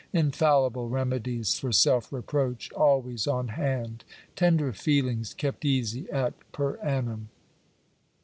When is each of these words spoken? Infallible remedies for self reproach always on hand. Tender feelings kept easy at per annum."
Infallible 0.13 0.89
remedies 0.89 1.59
for 1.59 1.71
self 1.71 2.11
reproach 2.11 2.71
always 2.71 3.27
on 3.27 3.49
hand. 3.49 4.03
Tender 4.35 4.73
feelings 4.73 5.31
kept 5.35 5.63
easy 5.63 6.09
at 6.09 6.33
per 6.53 6.77
annum." 6.77 7.29